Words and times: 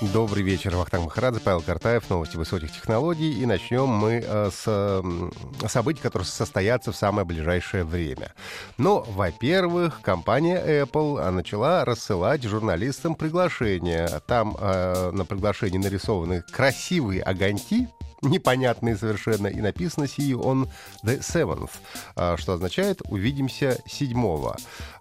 Добрый 0.00 0.42
вечер, 0.42 0.74
Вахтанг 0.76 1.04
Махарадзе, 1.04 1.40
Павел 1.40 1.60
Картаев, 1.60 2.08
новости 2.08 2.38
высоких 2.38 2.72
технологий. 2.72 3.34
И 3.42 3.44
начнем 3.44 3.86
мы 3.86 4.24
э, 4.26 4.50
с 4.50 4.62
э, 4.66 5.68
событий, 5.68 6.00
которые 6.00 6.26
состоятся 6.26 6.90
в 6.90 6.96
самое 6.96 7.26
ближайшее 7.26 7.84
время. 7.84 8.32
Но, 8.78 9.02
во-первых, 9.02 10.00
компания 10.00 10.56
Apple 10.56 11.20
а, 11.20 11.30
начала 11.30 11.84
рассылать 11.84 12.42
журналистам 12.44 13.14
приглашения. 13.14 14.08
Там 14.26 14.56
э, 14.58 15.10
на 15.10 15.26
приглашении 15.26 15.76
нарисованы 15.76 16.44
красивые 16.50 17.22
огоньки, 17.22 17.86
непонятные 18.22 18.96
совершенно, 18.96 19.48
и 19.48 19.60
написано 19.60 20.04
«See 20.04 20.30
you 20.30 20.40
on 20.42 20.66
the 21.04 21.20
7th», 21.20 21.72
а, 22.16 22.38
что 22.38 22.54
означает 22.54 23.02
«увидимся 23.04 23.78
7 23.86 24.16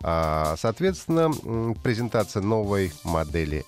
а, 0.03 0.55
Соответственно, 0.57 1.73
презентация 1.83 2.41
новой 2.41 2.91
модели 3.05 3.65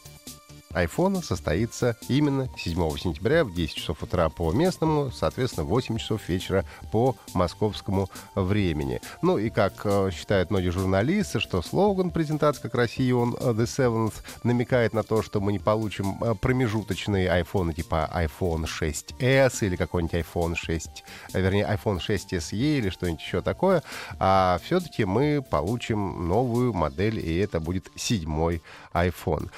iPhone 0.73 1.23
состоится 1.23 1.97
именно 2.07 2.49
7 2.57 2.97
сентября 2.97 3.43
в 3.43 3.53
10 3.53 3.75
часов 3.75 4.03
утра 4.03 4.29
по 4.29 4.51
местному, 4.51 5.11
соответственно, 5.11 5.65
8 5.65 5.97
часов 5.97 6.27
вечера 6.29 6.65
по 6.91 7.15
московскому 7.33 8.09
времени. 8.35 9.01
Ну 9.21 9.37
и 9.37 9.49
как 9.49 9.81
э, 9.85 10.09
считают 10.11 10.51
многие 10.51 10.69
журналисты, 10.69 11.39
что 11.39 11.61
слоган 11.61 12.11
презентации 12.11 12.61
как 12.61 12.75
Россия 12.75 13.13
он 13.15 13.35
э, 13.39 13.51
The 13.51 13.65
Seventh 13.65 14.13
намекает 14.43 14.93
на 14.93 15.03
то, 15.03 15.21
что 15.21 15.39
мы 15.39 15.51
не 15.51 15.59
получим 15.59 16.17
э, 16.21 16.35
промежуточные 16.35 17.27
iPhone 17.41 17.73
типа 17.73 18.09
iPhone 18.13 18.65
6s 18.65 19.65
или 19.65 19.75
какой-нибудь 19.75 20.13
iPhone 20.15 20.55
6, 20.55 21.03
вернее 21.33 21.65
iPhone 21.65 21.99
6 21.99 22.33
SE 22.33 22.55
или 22.55 22.89
что-нибудь 22.89 23.21
еще 23.21 23.41
такое, 23.41 23.83
а 24.19 24.59
все-таки 24.63 25.05
мы 25.05 25.41
получим 25.41 26.27
новую 26.27 26.73
модель, 26.73 27.19
и 27.19 27.37
это 27.37 27.59
будет 27.59 27.91
седьмой 27.95 28.61
iPhone. 28.93 29.49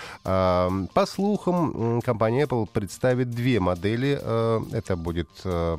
По 1.03 1.07
слухам, 1.07 2.01
компания 2.01 2.45
Apple 2.45 2.65
представит 2.65 3.29
две 3.29 3.59
модели. 3.59 4.17
Э, 4.21 4.61
это 4.71 4.95
будет 4.95 5.27
э, 5.43 5.77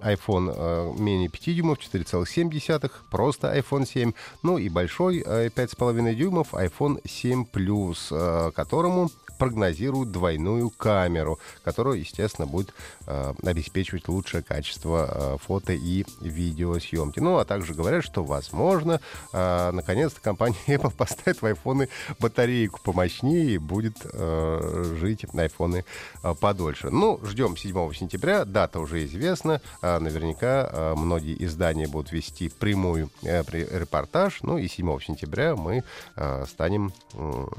iPhone 0.00 0.52
э, 0.54 0.92
менее 0.98 1.28
5 1.28 1.56
дюймов, 1.56 1.78
4,7, 1.78 2.90
просто 3.10 3.56
iPhone 3.56 3.86
7, 3.86 4.12
ну 4.42 4.58
и 4.58 4.68
большой 4.68 5.20
5,5 5.20 6.14
дюймов 6.14 6.54
iPhone 6.54 7.00
7 7.06 7.44
Plus, 7.52 8.52
которому 8.52 9.10
прогнозируют 9.38 10.10
двойную 10.10 10.70
камеру, 10.70 11.38
которая, 11.64 11.98
естественно, 11.98 12.46
будет 12.46 12.72
э, 13.06 13.34
обеспечивать 13.44 14.08
лучшее 14.08 14.42
качество 14.42 15.08
э, 15.10 15.36
фото 15.38 15.72
и 15.72 16.04
видеосъемки. 16.20 17.20
Ну, 17.20 17.38
а 17.38 17.44
также 17.44 17.74
говорят, 17.74 18.04
что, 18.04 18.24
возможно, 18.24 19.00
э, 19.32 19.70
наконец-то 19.72 20.20
компания 20.20 20.56
Apple 20.66 20.92
поставит 20.94 21.42
в 21.42 21.46
айфоны 21.46 21.88
батарейку 22.18 22.80
помощнее 22.82 23.54
и 23.54 23.58
будет 23.58 23.98
э, 24.04 24.94
жить 24.98 25.24
на 25.34 25.42
э, 25.42 26.34
подольше. 26.40 26.90
Ну, 26.90 27.20
ждем 27.24 27.56
7 27.56 27.92
сентября, 27.92 28.44
дата 28.44 28.78
уже 28.80 29.04
известна. 29.04 29.60
Э, 29.84 29.98
наверняка 29.98 30.70
э, 30.72 30.94
многие 30.96 31.36
издания 31.44 31.86
будут 31.86 32.10
вести 32.10 32.48
прямую 32.48 33.10
э, 33.22 33.42
репортаж. 33.50 34.42
Ну 34.42 34.56
и 34.56 34.66
7 34.66 34.98
сентября 35.00 35.56
мы 35.56 35.84
э, 36.16 36.44
станем 36.48 36.92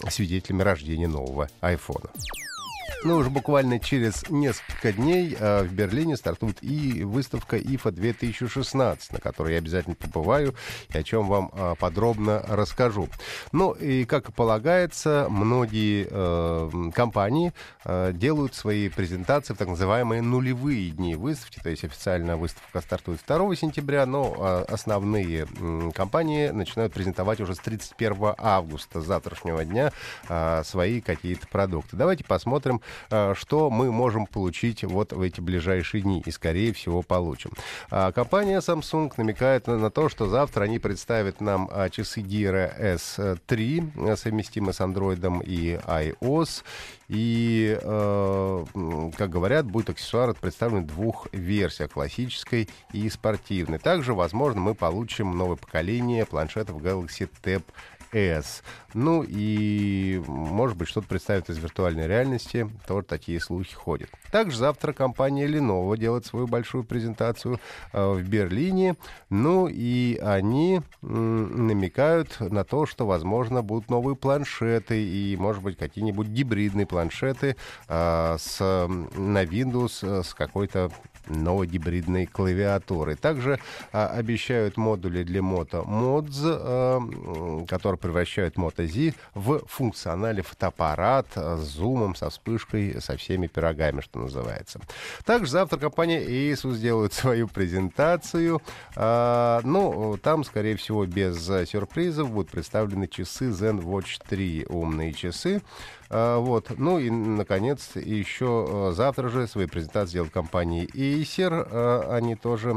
свидетелями 0.09 0.63
рождения 0.63 1.07
нового 1.07 1.49
айфона. 1.61 2.09
Ну, 3.05 3.17
уже 3.17 3.29
буквально 3.29 3.79
через 3.79 4.27
несколько 4.31 4.91
дней 4.91 5.37
э, 5.39 5.61
в 5.61 5.71
Берлине 5.71 6.17
стартует 6.17 6.57
и 6.63 7.03
выставка 7.03 7.55
IFA 7.55 7.91
2016, 7.91 9.13
на 9.13 9.19
которой 9.19 9.51
я 9.51 9.59
обязательно 9.59 9.95
побываю 9.95 10.55
и 10.91 10.97
о 10.97 11.03
чем 11.03 11.27
вам 11.27 11.51
э, 11.53 11.75
подробно 11.79 12.43
расскажу. 12.49 13.07
Ну, 13.51 13.73
и, 13.73 14.05
как 14.05 14.29
и 14.29 14.31
полагается, 14.31 15.27
многие 15.29 16.07
э, 16.09 16.91
компании 16.95 17.53
э, 17.83 18.11
делают 18.11 18.55
свои 18.55 18.89
презентации 18.89 19.53
в 19.53 19.57
так 19.57 19.67
называемые 19.67 20.23
нулевые 20.23 20.89
дни 20.89 21.13
выставки, 21.13 21.59
то 21.61 21.69
есть 21.69 21.83
официальная 21.83 22.37
выставка 22.37 22.81
стартует 22.81 23.19
2 23.27 23.55
сентября, 23.55 24.07
но 24.07 24.35
э, 24.35 24.73
основные 24.73 25.45
э, 25.45 25.91
компании 25.93 26.47
начинают 26.47 26.91
презентовать 26.93 27.39
уже 27.39 27.53
с 27.53 27.59
31 27.59 28.33
августа, 28.39 28.99
завтрашнего 29.01 29.63
дня, 29.63 29.91
э, 30.27 30.63
свои 30.65 31.01
какие-то 31.01 31.47
продукты. 31.47 31.95
Давайте 31.95 32.23
посмотрим, 32.23 32.81
что 33.09 33.69
мы 33.69 33.91
можем 33.91 34.25
получить 34.25 34.83
вот 34.83 35.13
в 35.13 35.21
эти 35.21 35.41
ближайшие 35.41 36.01
дни 36.01 36.21
и, 36.25 36.31
скорее 36.31 36.73
всего, 36.73 37.01
получим. 37.01 37.51
А 37.89 38.11
компания 38.11 38.59
Samsung 38.59 39.11
намекает 39.17 39.67
на, 39.67 39.77
на 39.77 39.89
то, 39.89 40.09
что 40.09 40.27
завтра 40.27 40.63
они 40.63 40.79
представят 40.79 41.41
нам 41.41 41.69
а, 41.71 41.89
часы 41.89 42.21
Gear 42.21 42.97
S3, 43.17 44.09
э, 44.09 44.15
совместимые 44.15 44.73
с 44.73 44.81
Android 44.81 45.43
и 45.45 45.79
iOS. 45.85 46.63
И, 47.07 47.77
э, 47.79 48.65
как 49.17 49.29
говорят, 49.29 49.65
будет 49.65 49.91
аксессуар 49.91 50.33
представлен 50.33 50.83
в 50.83 50.87
двух 50.87 51.27
версиях, 51.31 51.91
классической 51.91 52.67
и 52.93 53.09
спортивной. 53.09 53.77
Также, 53.77 54.13
возможно, 54.13 54.61
мы 54.61 54.73
получим 54.73 55.37
новое 55.37 55.57
поколение 55.57 56.25
планшетов 56.25 56.81
Galaxy 56.81 57.29
Tab 57.43 57.63
S. 58.15 58.63
Ну 58.93 59.23
и, 59.27 60.21
может 60.25 60.77
быть, 60.77 60.87
что-то 60.87 61.07
представит 61.07 61.49
из 61.49 61.57
виртуальной 61.57 62.07
реальности. 62.07 62.69
Тоже 62.87 63.05
такие 63.05 63.39
слухи 63.39 63.73
ходят. 63.73 64.09
Также 64.35 64.57
завтра 64.57 64.91
компания 64.91 65.47
Lenovo 65.47 65.97
делает 65.97 66.25
свою 66.25 66.45
большую 66.45 66.83
презентацию 66.83 67.57
э, 67.93 68.05
в 68.05 68.21
Берлине. 68.27 68.97
Ну 69.29 69.69
и 69.71 70.17
они 70.21 70.81
намекают 71.01 72.41
на 72.41 72.65
то, 72.65 72.85
что, 72.85 73.07
возможно, 73.07 73.61
будут 73.61 73.89
новые 73.89 74.17
планшеты 74.17 75.01
и, 75.01 75.37
может 75.37 75.63
быть, 75.63 75.77
какие-нибудь 75.77 76.27
гибридные 76.27 76.85
планшеты 76.85 77.55
э, 77.87 78.35
с, 78.37 78.59
на 78.59 79.43
Windows 79.45 79.99
э, 80.01 80.21
с 80.21 80.33
какой-то 80.33 80.91
новой 81.27 81.67
гибридной 81.67 82.25
клавиатуры. 82.25 83.15
Также 83.15 83.59
а, 83.91 84.07
обещают 84.07 84.77
модули 84.77 85.23
для 85.23 85.41
Moto 85.41 85.85
Mods, 85.85 86.41
а, 86.43 87.65
которые 87.67 87.97
превращают 87.97 88.55
Moto 88.55 88.85
Z 88.85 89.13
в 89.33 89.65
функциональный 89.67 90.43
фотоаппарат 90.43 91.27
с 91.35 91.61
зумом, 91.61 92.15
со 92.15 92.29
вспышкой, 92.29 93.01
со 93.01 93.17
всеми 93.17 93.47
пирогами, 93.47 94.01
что 94.01 94.24
называется. 94.25 94.79
Также 95.23 95.51
завтра 95.51 95.79
компания 95.79 96.23
Asus 96.23 96.73
сделает 96.73 97.13
свою 97.13 97.47
презентацию. 97.47 98.61
А, 98.95 99.61
ну, 99.63 100.17
там, 100.21 100.43
скорее 100.43 100.75
всего, 100.75 101.05
без 101.05 101.45
сюрпризов 101.69 102.31
будут 102.31 102.51
представлены 102.51 103.07
часы 103.07 103.49
Zen 103.49 103.81
Watch 103.81 104.21
3 104.27 104.65
умные 104.69 105.13
часы. 105.13 105.61
А, 106.09 106.39
вот. 106.39 106.71
Ну 106.77 106.99
и, 106.99 107.09
наконец, 107.09 107.91
еще 107.95 108.65
а, 108.67 108.91
завтра 108.93 109.29
же 109.29 109.47
свои 109.47 109.65
презентации 109.65 110.11
сделает 110.11 110.31
компания 110.31 110.85
Acer. 110.85 111.67
А, 111.71 112.15
они 112.15 112.35
тоже 112.35 112.73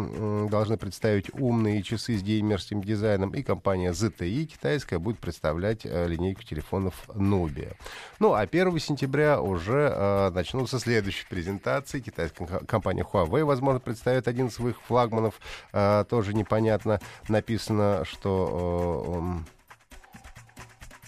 должны 0.50 0.76
представить 0.76 1.32
умные 1.34 1.82
часы 1.82 2.16
с 2.16 2.22
геймерским 2.22 2.82
дизайном. 2.82 3.30
И 3.30 3.42
компания 3.42 3.92
ZTE 3.92 4.44
китайская 4.44 4.98
будет 4.98 5.18
представлять 5.18 5.84
линейку 5.84 6.42
телефонов 6.42 6.94
Nubia. 7.08 7.74
Ну, 8.18 8.32
а 8.32 8.40
1 8.40 8.78
сентября 8.78 9.40
уже 9.40 10.30
начнутся 10.34 10.78
следующие 10.78 11.26
презентации. 11.38 12.00
Китайская 12.00 12.46
компания 12.66 13.04
Huawei, 13.04 13.44
возможно, 13.44 13.78
представит 13.78 14.26
один 14.26 14.48
из 14.48 14.54
своих 14.54 14.80
флагманов. 14.82 15.40
Тоже 16.08 16.34
непонятно. 16.34 17.00
Написано, 17.28 18.02
что 18.04 19.40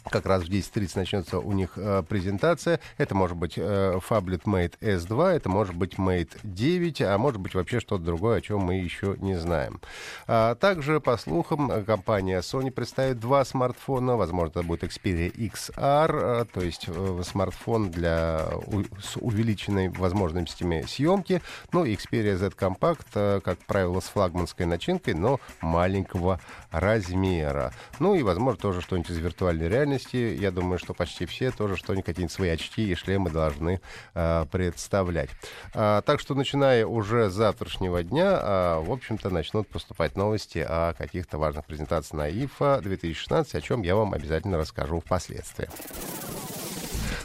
как 0.09 0.27
раз 0.27 0.45
в 0.45 0.49
10.30 0.49 0.93
начнется 0.97 1.39
у 1.39 1.53
них 1.53 1.73
э, 1.77 2.03
презентация. 2.09 2.81
Это 2.99 3.15
может 3.15 3.37
быть 3.37 3.55
э, 3.57 3.99
Fablet 4.09 4.45
Mate 4.45 4.75
S2, 4.81 5.33
это 5.33 5.49
может 5.49 5.75
быть 5.75 5.95
Mate 5.95 6.39
9, 6.43 7.03
а 7.03 7.19
может 7.19 7.41
быть 7.41 7.55
вообще 7.55 7.81
что-то 7.81 8.05
другое, 8.05 8.39
о 8.39 8.41
чем 8.41 8.61
мы 8.61 8.75
еще 8.77 9.17
не 9.19 9.37
знаем. 9.37 9.81
А, 10.27 10.55
также, 10.55 11.01
по 11.01 11.17
слухам, 11.17 11.85
компания 11.85 12.41
Sony 12.41 12.71
представит 12.71 13.21
два 13.21 13.45
смартфона. 13.45 14.17
Возможно, 14.17 14.51
это 14.51 14.63
будет 14.63 14.85
Xperia 14.85 15.33
XR, 15.33 16.43
э, 16.43 16.45
то 16.53 16.61
есть 16.61 16.87
э, 16.89 17.23
смартфон 17.25 17.91
для, 17.91 18.49
у, 18.67 18.83
с 19.01 19.17
увеличенной 19.17 19.89
возможностями 19.89 20.85
съемки. 20.89 21.43
Ну, 21.73 21.85
Xperia 21.85 22.37
Z 22.37 22.55
Compact, 22.59 23.07
э, 23.15 23.41
как 23.45 23.59
правило, 23.67 24.01
с 24.01 24.05
флагманской 24.05 24.67
начинкой, 24.67 25.15
но 25.15 25.41
маленького 25.61 26.41
размера. 26.71 27.73
Ну 27.99 28.15
и, 28.15 28.23
возможно, 28.23 28.61
тоже 28.61 28.81
что-нибудь 28.81 29.11
из 29.11 29.19
виртуальной 29.19 29.69
реальности 29.69 29.90
особенности. 29.91 30.17
Я 30.41 30.51
думаю, 30.51 30.79
что 30.79 30.95
почти 30.95 31.27
все 31.27 31.51
тоже 31.51 31.77
что-нибудь, 31.77 32.31
свои 32.31 32.51
очки 32.51 32.91
и 32.91 32.95
шлемы 32.95 33.31
должны 33.31 33.81
э, 34.15 34.47
представлять. 34.51 35.31
А, 35.75 36.03
так 36.03 36.21
что, 36.21 36.35
начиная 36.35 36.87
уже 36.87 37.31
с 37.31 37.35
завтрашнего 37.35 38.03
дня, 38.03 38.39
а, 38.41 38.81
в 38.81 38.91
общем-то, 38.91 39.31
начнут 39.31 39.69
поступать 39.69 40.17
новости 40.17 40.65
о 40.67 40.95
каких-то 40.95 41.39
важных 41.39 41.67
презентациях 41.67 42.13
на 42.13 42.31
ИФА 42.31 42.81
2016, 42.83 43.55
о 43.55 43.61
чем 43.61 43.83
я 43.83 43.97
вам 43.97 44.15
обязательно 44.15 44.59
расскажу 44.59 45.01
впоследствии. 45.01 45.69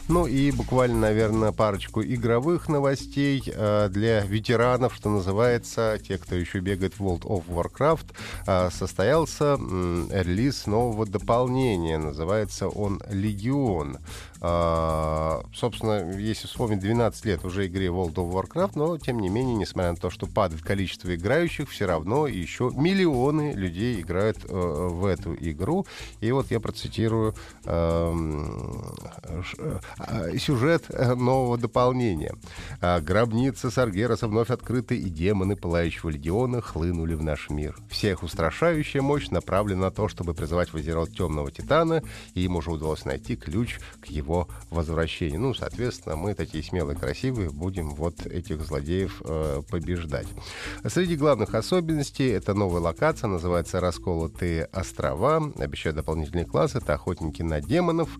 Ну 0.08 0.26
и 0.26 0.52
буквально, 0.52 1.00
наверное, 1.00 1.50
парочку 1.50 2.00
игровых 2.00 2.68
новостей 2.68 3.42
э, 3.44 3.88
для 3.90 4.20
ветеранов, 4.20 4.94
что 4.94 5.10
называется, 5.10 5.98
те, 6.06 6.16
кто 6.16 6.36
еще 6.36 6.60
бегает 6.60 6.94
в 6.94 7.02
World 7.02 7.22
of 7.22 7.44
Warcraft, 7.48 8.14
э, 8.46 8.70
состоялся 8.70 9.58
э, 9.58 10.22
релиз 10.22 10.66
нового 10.66 11.06
дополнения. 11.06 11.98
Называется 11.98 12.68
он 12.68 13.02
«Легион». 13.10 13.98
А, 14.40 15.42
собственно, 15.54 16.12
если 16.16 16.46
вспомнить, 16.46 16.80
12 16.80 17.24
лет 17.24 17.44
уже 17.44 17.66
игре 17.66 17.86
World 17.86 18.14
of 18.14 18.32
Warcraft, 18.32 18.72
но, 18.74 18.98
тем 18.98 19.18
не 19.20 19.28
менее, 19.28 19.56
несмотря 19.56 19.90
на 19.90 19.96
то, 19.96 20.10
что 20.10 20.26
падает 20.26 20.62
количество 20.62 21.14
играющих, 21.14 21.70
все 21.70 21.86
равно 21.86 22.26
еще 22.26 22.70
миллионы 22.74 23.52
людей 23.54 24.00
играют 24.00 24.38
э, 24.44 24.48
в 24.48 25.04
эту 25.06 25.34
игру. 25.34 25.86
И 26.20 26.30
вот 26.32 26.50
я 26.50 26.60
процитирую 26.60 27.34
эм, 27.64 28.94
э, 29.24 29.78
сюжет 30.38 30.84
э, 30.90 31.14
нового 31.14 31.56
дополнения. 31.58 32.34
«А, 32.80 33.00
«Гробница 33.00 33.70
Саргераса 33.70 34.28
вновь 34.28 34.50
открыты, 34.50 34.96
и 34.98 35.08
демоны 35.08 35.56
Пылающего 35.56 36.10
Легиона 36.10 36.60
хлынули 36.60 37.14
в 37.14 37.22
наш 37.22 37.50
мир. 37.50 37.76
Всех 37.88 38.22
устрашающая 38.22 39.00
мощь 39.00 39.28
направлена 39.28 39.86
на 39.86 39.90
то, 39.90 40.08
чтобы 40.08 40.34
призывать 40.34 40.72
в 40.72 40.76
Азерот 40.76 41.10
Темного 41.16 41.50
Титана, 41.50 42.02
и 42.34 42.42
им 42.42 42.56
уже 42.56 42.70
удалось 42.70 43.04
найти 43.04 43.36
ключ 43.36 43.78
к 44.00 44.06
его 44.06 44.48
возвращения. 44.70 45.38
Ну, 45.38 45.54
соответственно, 45.54 46.16
мы 46.16 46.34
такие 46.34 46.62
смелые, 46.62 46.98
красивые, 46.98 47.50
будем 47.50 47.94
вот 47.94 48.26
этих 48.26 48.62
злодеев 48.62 49.22
э, 49.24 49.62
побеждать. 49.70 50.26
Среди 50.86 51.16
главных 51.16 51.54
особенностей 51.54 52.28
это 52.28 52.54
новая 52.54 52.80
локация, 52.80 53.28
называется 53.28 53.80
«Расколотые 53.80 54.64
острова». 54.72 55.52
Обещают 55.58 55.96
дополнительные 55.96 56.44
классы, 56.44 56.78
это 56.78 56.94
охотники 56.94 57.42
на 57.42 57.60
демонов. 57.60 58.10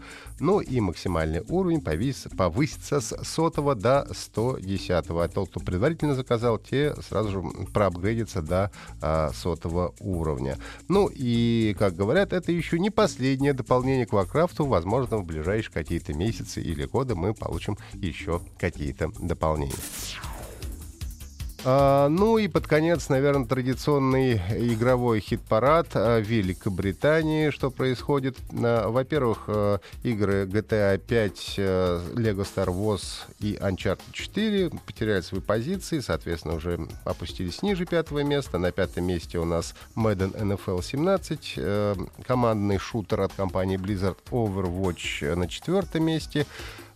Ну 0.40 0.60
и 0.60 0.80
максимальный 0.80 1.42
уровень 1.48 1.65
повис, 1.80 2.26
повысится 2.36 3.00
с 3.00 3.16
сотого 3.24 3.74
до 3.74 4.06
110. 4.12 4.90
А 4.90 5.28
тот, 5.28 5.50
кто 5.50 5.60
предварительно 5.60 6.14
заказал, 6.14 6.58
те 6.58 6.94
сразу 7.02 7.30
же 7.30 7.42
проапгрейдятся 7.72 8.42
до 8.42 8.70
а, 9.00 9.30
сотого 9.32 9.94
уровня. 10.00 10.58
Ну 10.88 11.10
и, 11.12 11.74
как 11.78 11.94
говорят, 11.94 12.32
это 12.32 12.52
еще 12.52 12.78
не 12.78 12.90
последнее 12.90 13.52
дополнение 13.52 14.06
к 14.06 14.12
Варкрафту. 14.12 14.64
Возможно, 14.64 15.18
в 15.18 15.24
ближайшие 15.24 15.72
какие-то 15.72 16.14
месяцы 16.14 16.60
или 16.62 16.84
годы 16.86 17.14
мы 17.14 17.34
получим 17.34 17.76
еще 17.94 18.40
какие-то 18.58 19.10
дополнения. 19.18 19.74
А, 21.68 22.08
ну 22.08 22.38
и 22.38 22.46
под 22.46 22.68
конец, 22.68 23.08
наверное, 23.08 23.44
традиционный 23.44 24.34
игровой 24.72 25.18
хит-парад 25.18 25.88
а, 25.94 26.20
Великобритании. 26.20 27.50
Что 27.50 27.72
происходит? 27.72 28.36
А, 28.52 28.88
во-первых, 28.88 29.48
игры 30.04 30.44
GTA 30.44 30.96
5, 30.96 31.54
а, 31.58 32.12
Lego 32.14 32.46
Star 32.46 32.68
Wars 32.68 33.24
и 33.40 33.54
Uncharted 33.54 33.98
4 34.12 34.70
потеряли 34.86 35.22
свои 35.22 35.40
позиции, 35.40 35.98
соответственно, 35.98 36.54
уже 36.54 36.86
опустились 37.04 37.62
ниже 37.62 37.84
пятого 37.84 38.22
места. 38.22 38.58
На 38.58 38.70
пятом 38.70 39.04
месте 39.04 39.40
у 39.40 39.44
нас 39.44 39.74
Madden 39.96 40.40
NFL 40.40 40.84
17, 40.84 41.54
а, 41.58 41.96
командный 42.24 42.78
шутер 42.78 43.22
от 43.22 43.32
компании 43.32 43.76
Blizzard 43.76 44.18
Overwatch 44.30 45.34
на 45.34 45.48
четвертом 45.48 46.04
месте. 46.04 46.46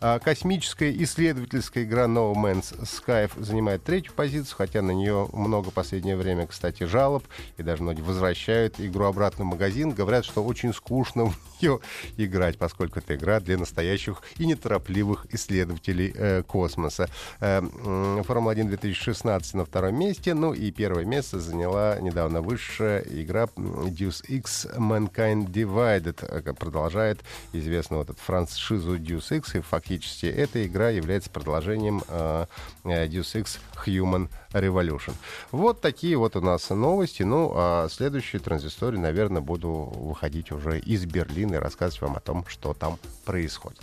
А 0.03 0.19
космическая 0.19 0.91
исследовательская 1.03 1.85
игра 1.85 2.05
No 2.05 2.33
Man's 2.33 2.75
Sky 2.85 3.31
занимает 3.37 3.85
третью 3.85 4.15
позицию, 4.15 4.57
хотя 4.57 4.81
на 4.81 4.93
нее 4.93 5.29
много 5.35 5.71
в 5.71 5.75
последнее 5.75 6.17
время, 6.17 6.47
кстати, 6.47 6.85
жалоб, 6.85 7.25
и 7.59 7.63
даже 7.63 7.83
многие 7.83 8.01
возвращают 8.01 8.81
игру 8.81 9.05
обратно 9.05 9.45
в 9.45 9.49
магазин, 9.49 9.91
говорят, 9.91 10.25
что 10.25 10.43
очень 10.43 10.73
скучно 10.73 11.27
в 11.27 11.37
нее 11.61 11.81
играть, 12.17 12.57
поскольку 12.57 13.01
это 13.01 13.15
игра 13.15 13.41
для 13.41 13.59
настоящих 13.59 14.23
и 14.39 14.47
неторопливых 14.47 15.27
исследователей 15.35 16.15
э, 16.17 16.45
космоса. 16.45 17.11
Э, 17.41 17.61
Формула-1 17.61 18.69
2016 18.69 19.53
на 19.53 19.67
втором 19.67 19.99
месте, 19.99 20.33
ну 20.33 20.55
и 20.55 20.71
первое 20.71 21.05
место 21.05 21.41
заняла 21.41 22.01
недавно 22.01 22.41
высшая 22.41 23.01
игра 23.01 23.45
Deus 23.55 24.25
Ex 24.31 24.75
Mankind 24.79 25.53
Divided, 25.53 26.25
э, 26.27 26.55
продолжает 26.55 27.21
известный 27.53 27.99
вот 27.99 28.09
этот 28.09 28.19
франшизу 28.19 28.97
Deus 28.97 29.29
Ex, 29.31 29.59
и 29.59 29.61
фактически 29.61 29.90
фактически 29.91 30.27
эта 30.27 30.65
игра 30.65 30.91
является 30.91 31.31
продолжением 31.31 32.03
э, 32.09 32.47
э, 32.85 33.07
Deus 33.09 33.35
Ex 33.35 33.59
Human 33.87 34.29
Revolution. 34.53 35.15
Вот 35.51 35.81
такие 35.81 36.17
вот 36.17 36.37
у 36.37 36.41
нас 36.41 36.71
новости. 36.71 37.25
Ну, 37.25 37.53
а 37.55 37.89
следующие 37.91 38.41
транзистории, 38.41 38.99
наверное, 38.99 39.43
буду 39.43 39.71
выходить 39.71 40.53
уже 40.53 40.79
из 40.79 41.05
Берлина 41.07 41.57
и 41.57 41.59
рассказывать 41.59 42.03
вам 42.03 42.17
о 42.17 42.21
том, 42.21 42.45
что 42.47 42.73
там 42.73 42.99
происходит. 43.25 43.83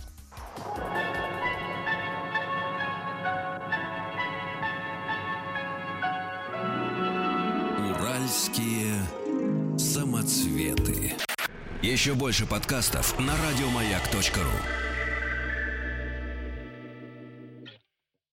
Уральские 7.89 8.93
самоцветы. 9.77 11.15
Еще 11.81 12.13
больше 12.13 12.45
подкастов 12.45 13.19
на 13.19 13.33
радиомаяк.ру 13.33 14.86